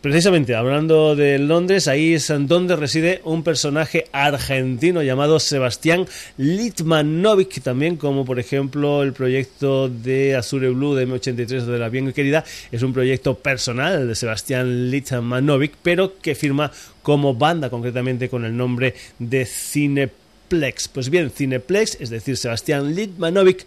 Precisamente, 0.00 0.54
hablando 0.54 1.14
de 1.14 1.38
Londres, 1.38 1.86
ahí 1.86 2.14
es 2.14 2.32
donde 2.46 2.74
reside 2.74 3.20
un 3.22 3.42
personaje 3.42 4.06
argentino 4.12 5.02
llamado 5.02 5.38
Sebastián 5.38 6.06
Litmanovic, 6.38 7.60
también 7.60 7.98
como 7.98 8.24
por 8.24 8.38
ejemplo 8.38 9.02
el 9.02 9.12
proyecto 9.12 9.90
de 9.90 10.36
Azure 10.36 10.70
Blue 10.70 10.94
de 10.94 11.06
M83 11.06 11.66
de 11.66 11.78
la 11.78 11.90
bien 11.90 12.14
querida, 12.14 12.46
es 12.72 12.82
un 12.82 12.94
proyecto 12.94 13.34
personal 13.34 14.08
de 14.08 14.14
Sebastián 14.14 14.90
Litmanovic, 14.90 15.74
pero 15.82 16.18
que 16.18 16.34
firma 16.34 16.72
como 17.02 17.34
banda 17.34 17.68
concretamente 17.68 18.30
con 18.30 18.46
el 18.46 18.56
nombre 18.56 18.94
de 19.18 19.44
Cineplex. 19.44 20.88
Pues 20.88 21.10
bien, 21.10 21.30
Cineplex, 21.30 21.98
es 22.00 22.08
decir, 22.08 22.38
Sebastián 22.38 22.94
Litmanovic, 22.94 23.66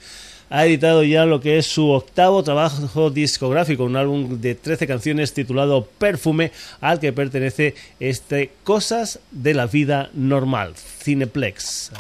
ha 0.54 0.68
editado 0.68 1.04
ya 1.04 1.26
lo 1.26 1.42
que 1.42 1.58
es 1.58 1.66
su 1.66 1.90
octavo 1.90 2.44
trabajo 2.44 3.10
discográfico, 3.10 3.86
un 3.86 3.96
álbum 3.96 4.40
de 4.40 4.54
13 4.54 4.86
canciones 4.86 5.34
titulado 5.34 5.88
Perfume, 5.98 6.52
al 6.80 7.00
que 7.00 7.12
pertenece 7.12 7.74
este 8.00 8.52
Cosas 8.64 9.20
de 9.32 9.56
la 9.56 9.66
Vida 9.66 10.12
Normal, 10.14 10.76
Cineplex. 10.76 11.92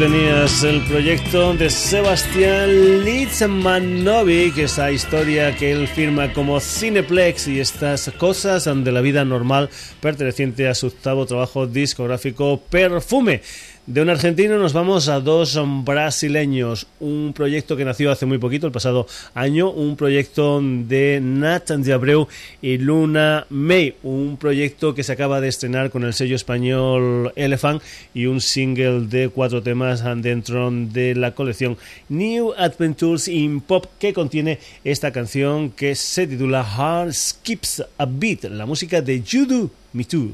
El 0.00 0.80
proyecto 0.88 1.54
de 1.54 1.68
Sebastián 1.68 3.04
Litzmanovic, 3.04 4.56
esa 4.58 4.92
historia 4.92 5.56
que 5.56 5.72
él 5.72 5.88
firma 5.88 6.32
como 6.32 6.60
Cineplex 6.60 7.48
y 7.48 7.58
estas 7.58 8.08
cosas 8.16 8.64
de 8.66 8.92
la 8.92 9.00
vida 9.00 9.24
normal 9.24 9.70
perteneciente 10.00 10.68
a 10.68 10.74
su 10.76 10.86
octavo 10.86 11.26
trabajo 11.26 11.66
discográfico 11.66 12.62
Perfume. 12.70 13.42
De 13.88 14.02
un 14.02 14.10
argentino 14.10 14.58
nos 14.58 14.74
vamos 14.74 15.08
a 15.08 15.18
dos 15.18 15.58
brasileños, 15.82 16.86
un 17.00 17.32
proyecto 17.34 17.74
que 17.74 17.86
nació 17.86 18.10
hace 18.10 18.26
muy 18.26 18.36
poquito, 18.36 18.66
el 18.66 18.72
pasado 18.72 19.06
año, 19.32 19.70
un 19.70 19.96
proyecto 19.96 20.60
de 20.62 21.20
Nat 21.22 21.70
de 21.70 21.94
Abreu 21.94 22.28
y 22.60 22.76
Luna 22.76 23.46
May, 23.48 23.94
un 24.02 24.36
proyecto 24.36 24.94
que 24.94 25.02
se 25.02 25.12
acaba 25.12 25.40
de 25.40 25.48
estrenar 25.48 25.88
con 25.88 26.04
el 26.04 26.12
sello 26.12 26.36
español 26.36 27.32
Elephant 27.34 27.82
y 28.12 28.26
un 28.26 28.42
single 28.42 29.06
de 29.06 29.30
cuatro 29.30 29.62
temas 29.62 30.04
dentro 30.20 30.70
de 30.70 31.14
la 31.14 31.34
colección 31.34 31.78
New 32.10 32.52
Adventures 32.58 33.26
in 33.26 33.62
Pop 33.62 33.86
que 33.98 34.12
contiene 34.12 34.58
esta 34.84 35.12
canción 35.12 35.70
que 35.70 35.94
se 35.94 36.26
titula 36.26 36.62
Heart 36.62 37.14
Skips 37.14 37.84
a 37.96 38.04
Beat, 38.04 38.44
la 38.50 38.66
música 38.66 39.00
de 39.00 39.22
Judo 39.26 39.70
Me 39.94 40.04
Too. 40.04 40.32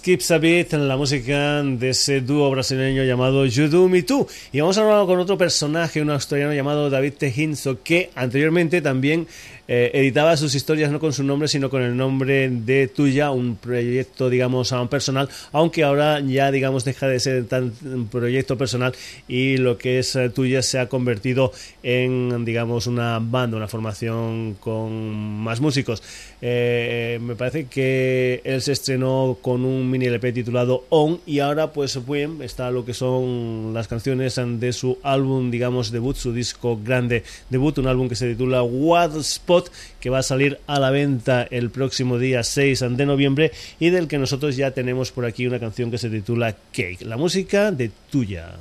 Skips 0.00 0.30
a 0.30 0.38
Beat, 0.38 0.72
la 0.72 0.96
música 0.96 1.62
de 1.62 1.90
ese 1.90 2.22
dúo 2.22 2.50
brasileño 2.50 3.04
llamado 3.04 3.44
You 3.44 3.68
Do 3.68 3.86
Me 3.86 4.02
Too. 4.02 4.26
Y 4.50 4.58
vamos 4.58 4.78
a 4.78 4.80
hablar 4.80 5.04
con 5.04 5.18
otro 5.18 5.36
personaje, 5.36 6.00
un 6.00 6.08
australiano 6.08 6.54
llamado 6.54 6.88
David 6.88 7.12
Tejinzo, 7.18 7.82
que 7.82 8.08
anteriormente 8.14 8.80
también 8.80 9.26
eh, 9.72 9.92
editaba 9.94 10.36
sus 10.36 10.56
historias 10.56 10.90
no 10.90 10.98
con 10.98 11.12
su 11.12 11.22
nombre, 11.22 11.46
sino 11.46 11.70
con 11.70 11.82
el 11.82 11.96
nombre 11.96 12.50
de 12.50 12.88
Tuya, 12.88 13.30
un 13.30 13.54
proyecto, 13.54 14.28
digamos, 14.28 14.74
personal, 14.90 15.28
aunque 15.52 15.84
ahora 15.84 16.18
ya, 16.18 16.50
digamos, 16.50 16.84
deja 16.84 17.06
de 17.06 17.20
ser 17.20 17.44
tan 17.46 17.72
un 17.84 18.08
proyecto 18.08 18.58
personal 18.58 18.96
y 19.28 19.58
lo 19.58 19.78
que 19.78 20.00
es 20.00 20.16
eh, 20.16 20.28
Tuya 20.28 20.62
se 20.62 20.80
ha 20.80 20.88
convertido 20.88 21.52
en, 21.84 22.44
digamos, 22.44 22.88
una 22.88 23.20
banda, 23.20 23.58
una 23.58 23.68
formación 23.68 24.56
con 24.58 25.38
más 25.38 25.60
músicos. 25.60 26.02
Eh, 26.42 27.20
me 27.22 27.36
parece 27.36 27.66
que 27.66 28.40
él 28.42 28.62
se 28.62 28.72
estrenó 28.72 29.38
con 29.40 29.64
un 29.64 29.88
mini 29.88 30.06
LP 30.06 30.32
titulado 30.32 30.84
On 30.88 31.20
y 31.26 31.38
ahora, 31.38 31.72
pues, 31.72 32.04
bien, 32.04 32.42
está 32.42 32.72
lo 32.72 32.84
que 32.84 32.92
son 32.92 33.72
las 33.72 33.86
canciones 33.86 34.34
de 34.44 34.72
su 34.72 34.98
álbum, 35.04 35.52
digamos, 35.52 35.92
debut, 35.92 36.16
su 36.16 36.32
disco 36.32 36.76
grande 36.82 37.22
debut, 37.50 37.78
un 37.78 37.86
álbum 37.86 38.08
que 38.08 38.16
se 38.16 38.30
titula 38.30 38.64
What 38.64 39.16
Spot 39.16 39.59
que 40.00 40.10
va 40.10 40.18
a 40.18 40.22
salir 40.22 40.60
a 40.66 40.78
la 40.78 40.90
venta 40.90 41.46
el 41.50 41.70
próximo 41.70 42.18
día 42.18 42.42
6 42.42 42.84
de 42.90 43.06
noviembre 43.06 43.52
y 43.78 43.90
del 43.90 44.08
que 44.08 44.18
nosotros 44.18 44.56
ya 44.56 44.70
tenemos 44.70 45.10
por 45.10 45.26
aquí 45.26 45.46
una 45.46 45.58
canción 45.58 45.90
que 45.90 45.98
se 45.98 46.10
titula 46.10 46.56
Cake, 46.72 47.02
la 47.02 47.16
música 47.16 47.70
de 47.70 47.90
tuya. 48.10 48.54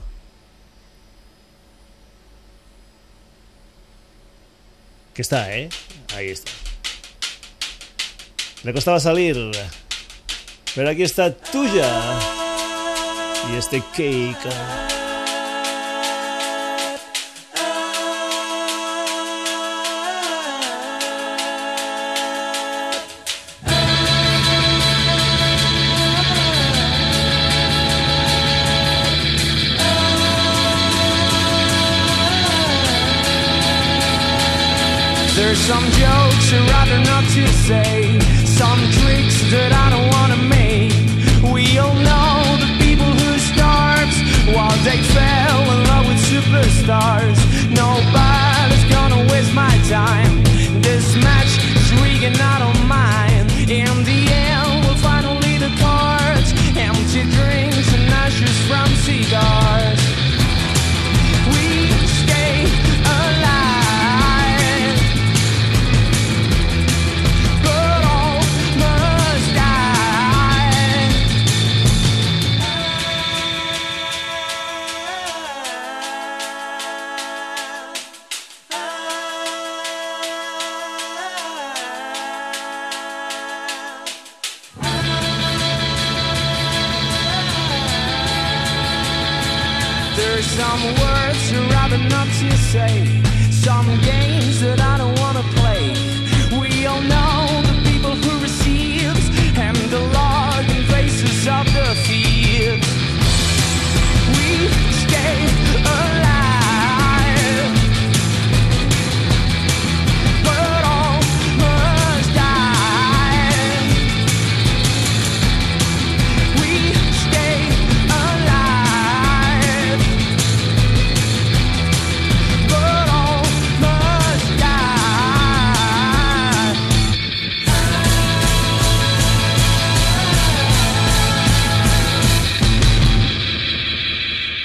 Que 5.13 5.21
está, 5.21 5.55
¿eh? 5.55 5.69
Ahí 6.15 6.29
está. 6.29 6.51
Le 8.63 8.73
costaba 8.73 8.99
salir, 8.99 9.51
pero 10.75 10.89
aquí 10.89 11.03
está 11.03 11.33
tuya. 11.33 12.19
Y 13.51 13.55
este 13.57 13.81
cake. 13.95 14.98
Some 35.55 35.83
jokes 35.97 36.53
I'd 36.53 36.69
rather 36.69 36.99
not 37.09 37.23
to 37.33 37.47
say. 37.65 38.19
Some 38.45 38.79
tricks 39.01 39.37
that 39.49 39.71
I 39.73 39.89
don't 39.89 40.09
wanna 40.15 40.37
make. 40.45 40.93
We 41.51 41.79
all 41.79 41.95
know 42.09 42.57
the 42.63 42.69
people 42.85 43.11
who 43.21 43.31
start 43.39 44.11
While 44.53 44.77
they 44.83 45.01
fell 45.17 45.61
in 45.73 45.79
love 45.89 46.05
with 46.07 46.21
superstars 46.29 47.38
some 90.41 90.83
words 91.03 91.51
you're 91.51 91.69
rather 91.69 91.97
not 91.97 92.27
to 92.27 92.57
say, 92.71 93.21
some 93.51 93.87
games 94.01 94.61
that 94.61 94.79
I 94.79 94.97
don't 94.97 95.19
wanna 95.19 95.43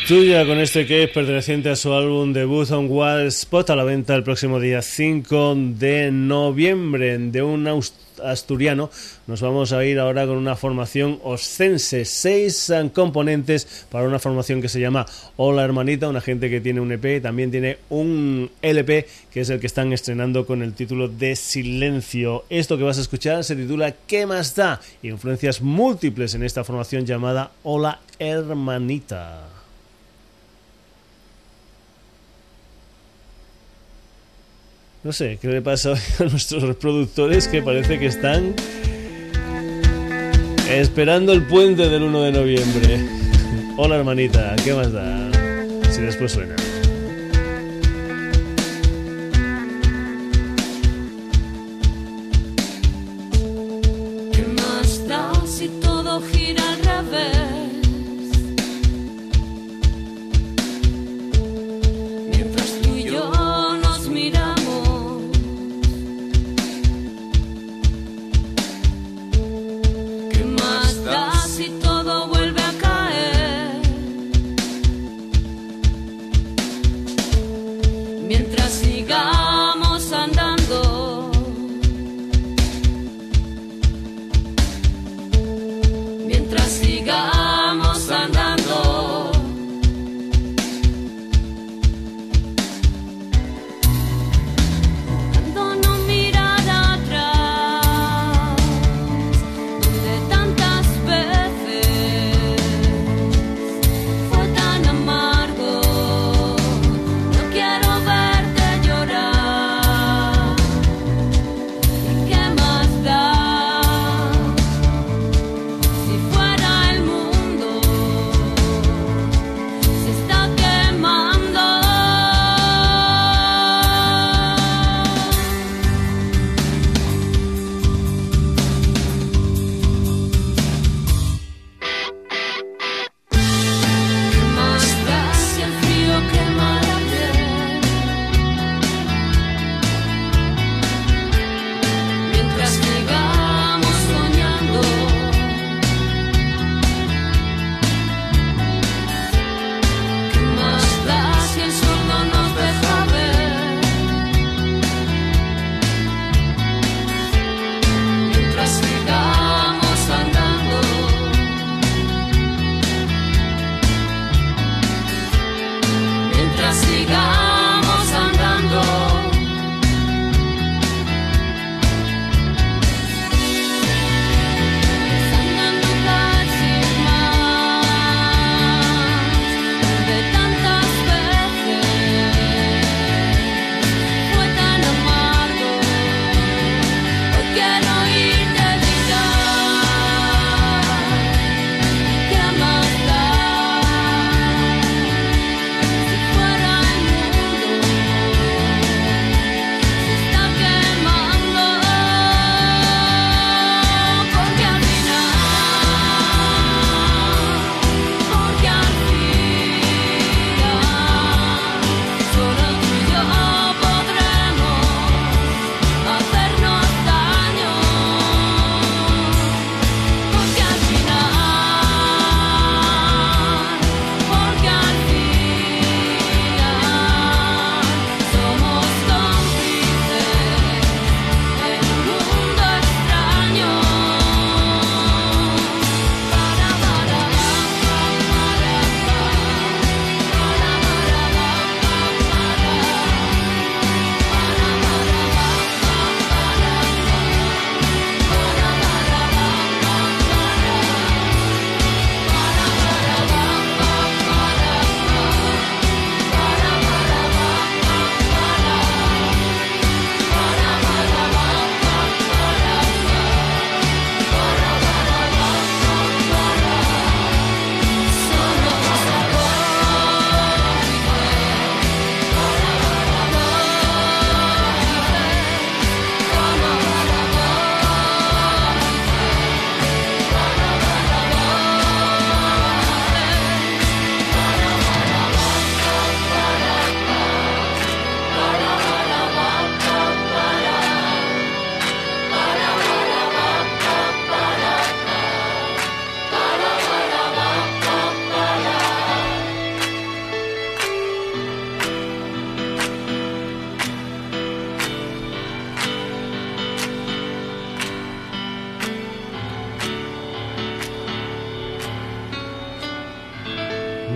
Tuya 0.07 0.45
con 0.45 0.59
este 0.61 0.85
que 0.85 1.05
es 1.05 1.09
perteneciente 1.09 1.71
a 1.71 1.77
su 1.77 1.91
álbum 1.95 2.35
debut 2.35 2.71
on 2.73 2.89
Wild 2.91 3.29
Spot 3.29 3.71
a 3.71 3.77
la 3.77 3.85
venta 3.85 4.15
el 4.15 4.23
próximo 4.23 4.61
día 4.61 4.83
5 4.83 5.55
de 5.79 6.11
noviembre 6.13 7.17
de 7.17 7.43
un 7.43 7.67
asturiano. 8.23 8.91
Nos 9.27 9.41
vamos 9.41 9.73
a 9.73 9.83
ir 9.83 9.99
ahora 9.99 10.27
con 10.27 10.37
una 10.37 10.57
formación 10.57 11.21
oscense, 11.23 12.05
seis 12.05 12.71
componentes 12.93 13.87
para 13.91 14.07
una 14.07 14.19
formación 14.19 14.61
que 14.61 14.69
se 14.69 14.79
llama 14.79 15.07
Hola 15.37 15.65
Hermanita, 15.65 16.07
una 16.07 16.21
gente 16.21 16.51
que 16.51 16.61
tiene 16.61 16.83
un 16.83 16.93
EP, 16.93 17.23
también 17.23 17.51
tiene 17.51 17.79
un 17.89 18.51
LP 18.61 19.07
que 19.33 19.41
es 19.41 19.49
el 19.49 19.59
que 19.59 19.67
están 19.67 19.95
estrenando 19.95 20.45
con 20.45 20.63
el 20.63 20.75
título 20.75 21.09
de 21.09 21.35
Silencio. 21.35 22.45
Esto 22.51 22.77
que 22.77 22.85
vas 22.85 22.99
a 22.99 23.03
escuchar 23.03 23.43
se 23.43 23.57
titula 23.57 23.95
¿Qué 24.07 24.27
más 24.27 24.55
da? 24.55 24.83
Influencias 25.03 25.63
múltiples 25.63 26.35
en 26.35 26.43
esta 26.43 26.63
formación 26.63 27.07
llamada 27.07 27.53
Hola 27.63 28.01
Hermanita. 28.19 29.54
No 35.05 35.13
sé, 35.13 35.39
¿qué 35.41 35.49
le 35.49 35.61
pasa 35.61 35.93
a 36.19 36.25
nuestros 36.25 36.63
reproductores 36.63 37.47
que 37.47 37.61
parece 37.61 37.99
que 37.99 38.07
están 38.07 38.55
esperando 40.71 41.35
el 41.35 41.43
puente 41.43 41.91
del 41.91 42.05
1 42.05 42.23
de 42.23 42.33
noviembre? 42.33 43.07
Hola 43.77 43.97
hermanita, 43.97 44.57
¿qué 44.65 44.73
más 44.73 44.91
da? 44.93 45.31
Si 45.91 46.01
después 46.01 46.33
suena. 46.33 46.57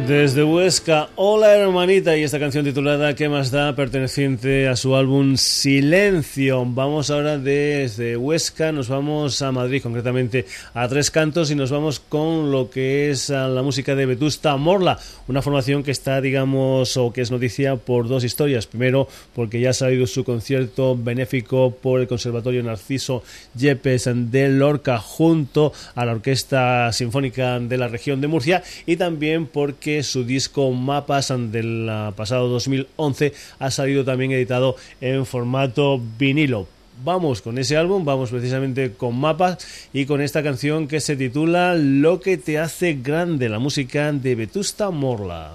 Desde 0.09 0.43
Huesca, 0.43 1.11
hola 1.17 1.55
hermanita, 1.55 2.17
y 2.17 2.23
esta 2.23 2.39
canción 2.39 2.65
titulada 2.65 3.15
¿Qué 3.15 3.29
más 3.29 3.51
da? 3.51 3.77
perteneciente 3.77 4.67
a 4.67 4.75
su 4.75 4.97
álbum 4.97 5.37
Silencio. 5.37 6.65
Vamos 6.65 7.11
ahora 7.11 7.37
desde 7.37 8.17
Huesca, 8.17 8.73
nos 8.73 8.89
vamos 8.89 9.43
a 9.43 9.53
Madrid, 9.53 9.83
concretamente 9.83 10.47
a 10.73 10.89
Tres 10.89 11.11
Cantos, 11.11 11.51
y 11.51 11.55
nos 11.55 11.71
vamos 11.71 12.01
con 12.01 12.51
lo 12.51 12.71
que 12.71 13.11
es 13.11 13.29
la 13.29 13.63
música 13.63 13.95
de 13.95 14.07
Vetusta 14.07 14.57
Morla, 14.57 14.99
una 15.27 15.43
formación 15.43 15.83
que 15.83 15.91
está, 15.91 16.23
digamos, 16.23 16.97
o 16.97 17.13
que 17.13 17.21
es 17.21 17.31
noticia 17.31 17.77
por 17.77 18.09
dos 18.09 18.25
historias. 18.25 18.67
Primero, 18.67 19.09
porque 19.35 19.61
ya 19.61 19.71
ha 19.71 19.75
salido 19.75 20.07
su 20.07 20.25
concierto 20.25 20.97
benéfico 20.97 21.77
por 21.83 22.01
el 22.01 22.09
Conservatorio 22.09 22.63
Narciso 22.63 23.23
Yepes 23.55 24.09
de 24.11 24.49
Lorca 24.49 24.97
junto 24.97 25.75
a 25.95 26.07
la 26.07 26.13
Orquesta 26.13 26.91
Sinfónica 26.95 27.61
de 27.61 27.77
la 27.77 27.89
región 27.89 28.23
de 28.23 28.29
Murcia, 28.29 28.63
y 28.87 28.97
también 28.97 29.45
porque 29.45 29.98
su 30.03 30.25
disco 30.25 30.71
Mapas 30.71 31.29
del 31.29 31.91
pasado 32.17 32.49
2011 32.49 33.33
ha 33.59 33.71
salido 33.71 34.05
también 34.05 34.33
editado 34.33 34.77
en 35.01 35.27
formato 35.27 36.01
vinilo. 36.19 36.67
Vamos 37.05 37.43
con 37.43 37.59
ese 37.59 37.77
álbum, 37.77 38.05
vamos 38.05 38.31
precisamente 38.31 38.93
con 38.93 39.19
Mapas 39.19 39.59
y 39.93 40.07
con 40.07 40.21
esta 40.21 40.43
canción 40.43 40.89
que 40.89 41.01
se 41.01 41.17
titula 41.17 41.75
Lo 41.77 42.21
que 42.21 42.37
te 42.39 42.59
hace 42.59 42.95
grande, 42.95 43.49
la 43.49 43.61
música 43.61 44.13
de 44.13 44.35
Vetusta 44.35 44.91
Morla. 44.91 45.53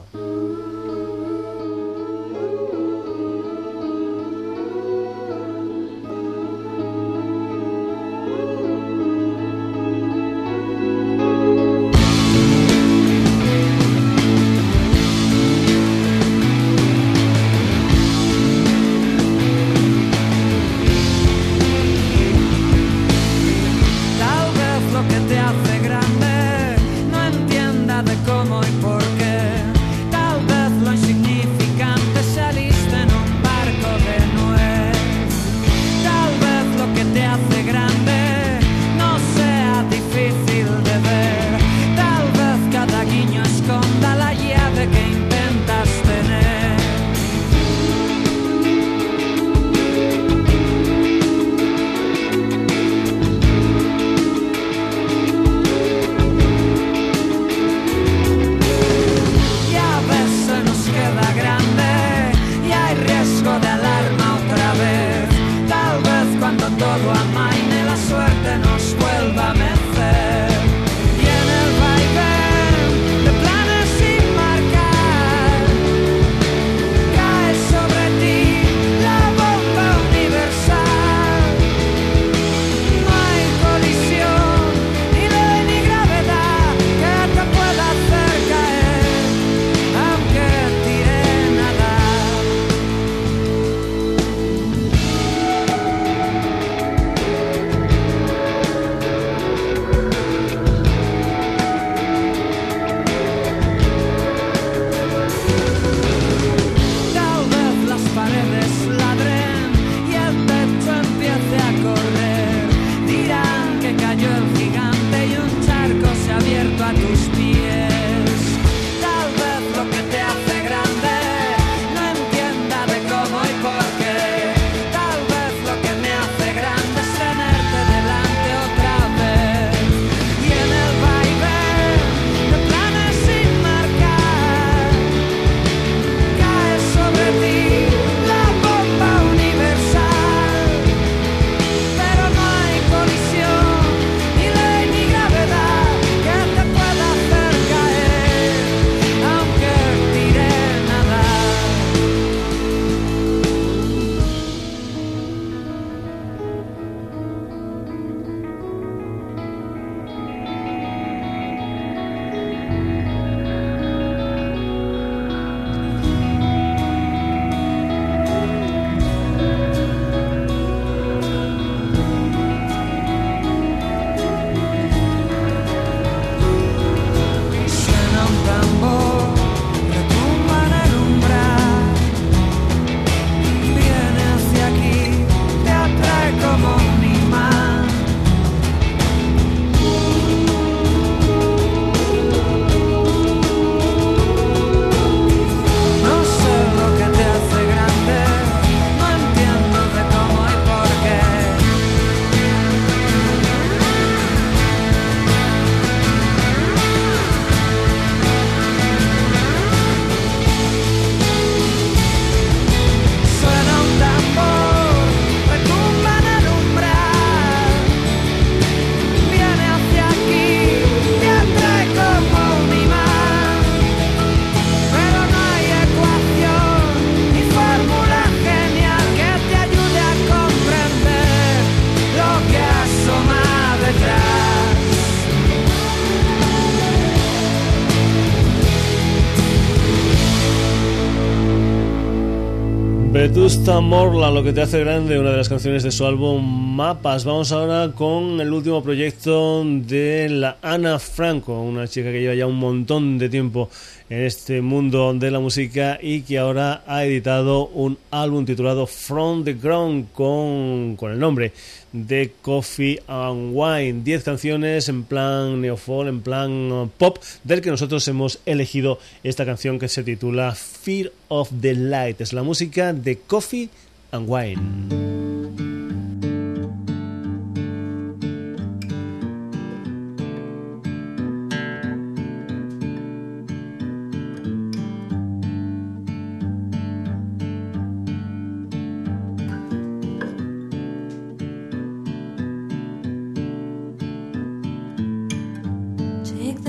Vetusta 243.64 243.80
Morla, 243.80 244.30
lo 244.30 244.44
que 244.44 244.52
te 244.52 244.62
hace 244.62 244.82
grande, 244.82 245.18
una 245.18 245.32
de 245.32 245.38
las 245.38 245.48
canciones 245.48 245.84
de 245.84 245.92
su 245.92 246.06
álbum 246.06 246.76
Mapas. 246.76 247.24
Vamos 247.24 247.54
ahora 247.54 247.94
con 247.96 248.42
el 248.42 248.52
último 248.52 248.84
proyecto 248.84 249.64
de 249.64 250.28
la 250.28 250.58
Ana 250.62 251.00
Franco, 251.00 251.62
una 251.62 251.88
chica 251.88 252.12
que 252.12 252.20
lleva 252.20 252.36
ya 252.36 252.46
un 252.46 252.58
montón 252.58 253.18
de 253.18 253.30
tiempo 253.30 253.70
en 254.14 254.26
este 254.26 254.62
mundo 254.62 255.12
de 255.16 255.32
la 255.32 255.40
música 255.40 255.98
y 256.00 256.22
que 256.22 256.38
ahora 256.38 256.84
ha 256.86 257.04
editado 257.04 257.66
un 257.66 257.98
álbum 258.12 258.46
titulado 258.46 258.86
From 258.86 259.44
the 259.44 259.56
Ground 259.56 260.12
con, 260.14 260.96
con 260.98 261.12
el 261.12 261.18
nombre 261.18 261.52
de 261.92 262.32
Coffee 262.44 263.02
and 263.08 263.54
Wine. 263.56 264.02
10 264.04 264.24
canciones 264.24 264.88
en 264.88 265.04
plan 265.04 265.60
neofolk, 265.62 266.08
en 266.10 266.22
plan 266.22 266.92
pop, 266.96 267.18
del 267.44 267.62
que 267.62 267.72
nosotros 267.72 268.08
hemos 268.08 268.40
elegido 268.46 269.00
esta 269.24 269.48
canción 269.48 269.80
que 269.80 269.88
se 269.88 270.04
titula 270.04 270.54
Fear 270.54 271.12
of 271.30 271.50
the 271.60 271.74
Light. 271.74 272.22
Es 272.22 272.34
la 272.34 272.44
música 272.44 272.94
de 272.94 273.18
Coffee 273.18 273.70
and 274.12 274.30
Wine. 274.30 275.73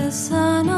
the 0.05 0.11
sun 0.11 0.74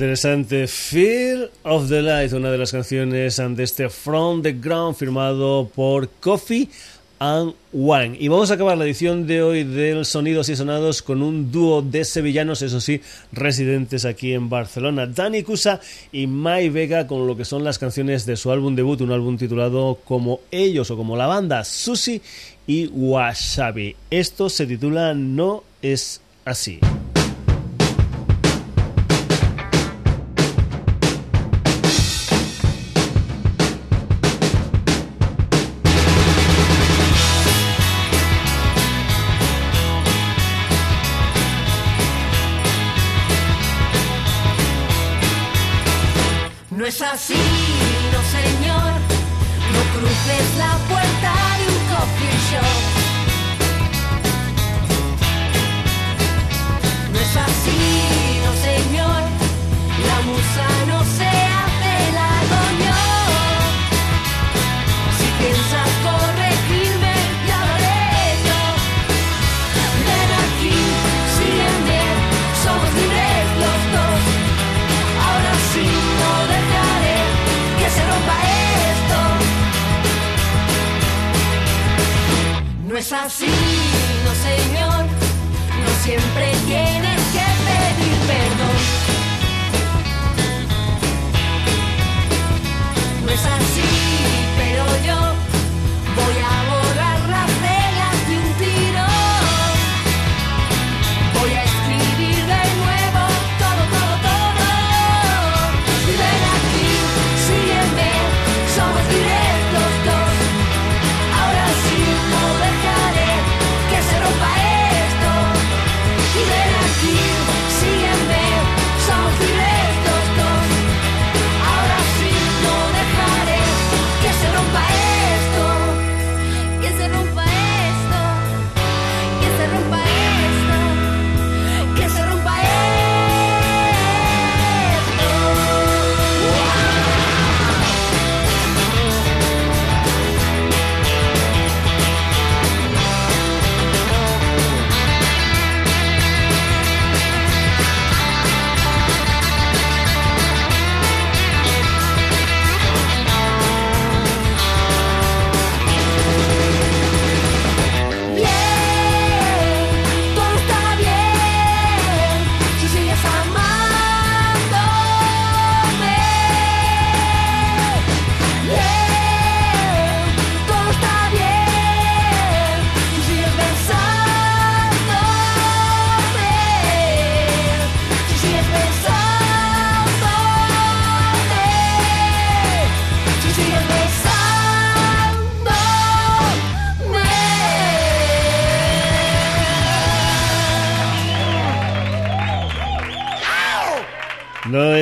interesante. 0.00 0.66
Feel 0.66 1.50
of 1.62 1.90
the 1.90 2.00
Light, 2.00 2.32
una 2.32 2.50
de 2.50 2.56
las 2.56 2.72
canciones 2.72 3.36
de 3.36 3.62
este 3.62 3.90
From 3.90 4.40
the 4.40 4.52
Ground 4.52 4.96
firmado 4.96 5.70
por 5.74 6.08
Coffee 6.20 6.70
and 7.18 7.52
Wine. 7.70 8.16
Y 8.18 8.28
vamos 8.28 8.50
a 8.50 8.54
acabar 8.54 8.78
la 8.78 8.86
edición 8.86 9.26
de 9.26 9.42
hoy 9.42 9.64
del 9.64 10.06
Sonidos 10.06 10.48
y 10.48 10.56
Sonados 10.56 11.02
con 11.02 11.22
un 11.22 11.52
dúo 11.52 11.82
de 11.82 12.06
sevillanos, 12.06 12.62
eso 12.62 12.80
sí, 12.80 13.02
residentes 13.30 14.06
aquí 14.06 14.32
en 14.32 14.48
Barcelona. 14.48 15.06
Dani 15.06 15.42
Cusa 15.42 15.80
y 16.12 16.26
Mai 16.26 16.70
Vega 16.70 17.06
con 17.06 17.26
lo 17.26 17.36
que 17.36 17.44
son 17.44 17.62
las 17.62 17.78
canciones 17.78 18.24
de 18.24 18.38
su 18.38 18.50
álbum 18.50 18.74
debut, 18.74 19.02
un 19.02 19.12
álbum 19.12 19.36
titulado 19.36 19.98
como 20.06 20.40
ellos 20.50 20.90
o 20.90 20.96
como 20.96 21.14
la 21.14 21.26
banda, 21.26 21.62
Susi 21.64 22.22
y 22.66 22.86
Wasabi. 22.86 23.96
Esto 24.10 24.48
se 24.48 24.66
titula 24.66 25.12
No 25.12 25.62
es 25.82 26.22
así. 26.46 26.80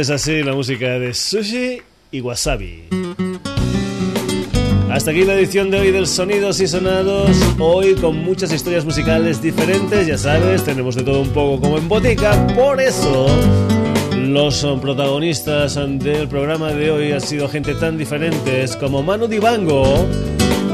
Es 0.08 0.22
así 0.22 0.42
la 0.42 0.54
música 0.54 0.98
de 0.98 1.12
Sushi 1.12 1.82
y 2.10 2.20
Wasabi. 2.22 2.84
Hasta 4.90 5.10
aquí 5.10 5.22
la 5.22 5.34
edición 5.34 5.70
de 5.70 5.80
hoy 5.80 5.90
del 5.90 6.06
Sonidos 6.06 6.60
y 6.60 6.66
Sonados. 6.66 7.36
Hoy 7.58 7.94
con 7.94 8.16
muchas 8.16 8.50
historias 8.50 8.86
musicales 8.86 9.42
diferentes, 9.42 10.06
ya 10.06 10.16
sabes, 10.16 10.64
tenemos 10.64 10.94
de 10.94 11.02
todo 11.02 11.20
un 11.20 11.28
poco 11.28 11.60
como 11.60 11.76
en 11.76 11.88
botica. 11.88 12.46
Por 12.54 12.80
eso, 12.80 13.26
los 14.16 14.66
protagonistas 14.80 15.74
del 15.74 16.26
programa 16.26 16.72
de 16.72 16.90
hoy 16.90 17.12
han 17.12 17.20
sido 17.20 17.46
gente 17.46 17.74
tan 17.74 17.98
diferentes 17.98 18.76
como 18.76 19.02
Manu 19.02 19.28
Dibango, 19.28 20.06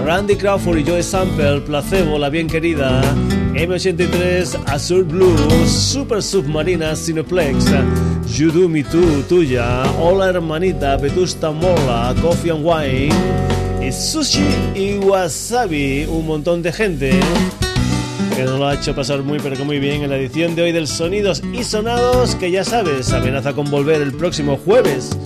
Randy 0.05 0.37
Crawford 0.37 0.79
y 0.79 0.85
Joe 0.85 1.03
Sample, 1.03 1.63
Placebo, 1.63 2.19
La 2.19 2.29
Bien 2.29 2.47
Querida, 2.47 3.01
M83, 3.55 4.65
Azul 4.67 5.03
Blue, 5.05 5.35
Super 5.67 6.23
Submarina, 6.23 6.95
Cineplex, 6.95 7.65
You 8.37 8.51
Do 8.51 8.69
Me 8.69 8.85
Too, 8.85 9.23
Tuya, 9.29 9.83
Hola 9.99 10.29
Hermanita, 10.29 10.99
Vetusta 10.99 11.51
Morla, 11.51 12.15
Coffee 12.21 12.51
and 12.51 12.63
Wine, 12.63 13.15
y 13.83 13.91
Sushi 13.91 14.45
y 14.75 14.99
Wasabi, 14.99 16.05
un 16.05 16.27
montón 16.27 16.61
de 16.61 16.71
gente 16.71 17.19
que 18.37 18.43
nos 18.43 18.59
lo 18.59 18.67
ha 18.67 18.75
hecho 18.75 18.95
pasar 18.95 19.23
muy 19.23 19.39
pero 19.39 19.57
que 19.57 19.65
muy 19.65 19.79
bien 19.79 20.03
en 20.03 20.11
la 20.11 20.17
edición 20.17 20.55
de 20.55 20.63
hoy 20.63 20.73
del 20.73 20.87
Sonidos 20.87 21.43
y 21.53 21.65
Sonados, 21.65 22.35
que 22.35 22.51
ya 22.51 22.63
sabes, 22.63 23.11
amenaza 23.13 23.55
con 23.55 23.71
volver 23.71 24.03
el 24.03 24.13
próximo 24.13 24.59
jueves. 24.59 25.17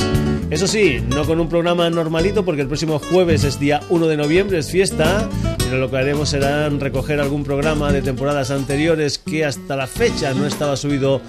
Eso 0.51 0.66
sí, 0.66 1.05
no 1.14 1.26
con 1.26 1.38
un 1.40 1.49
programa 1.51 1.90
normalito 1.90 2.42
porque 2.42 2.62
el 2.62 2.68
próximo 2.68 2.99
jueves 2.99 3.44
es 3.44 3.61
día 3.61 3.82
1 3.90 4.07
de 4.07 4.16
noviembre, 4.16 4.57
es 4.59 4.70
fiesta, 4.70 5.28
pero 5.59 5.76
lo 5.76 5.90
que 5.90 5.99
haremos 5.99 6.30
será 6.30 6.70
recoger 6.70 7.20
algún 7.20 7.44
programa 7.44 7.92
de 7.92 8.01
temporadas 8.01 8.51
anteriores 8.51 9.18
que 9.18 9.44
hasta 9.44 9.76
la 9.76 9.86
fecha 9.86 10.32
no 10.32 10.46
estaba 10.46 10.76
subido 10.76 11.20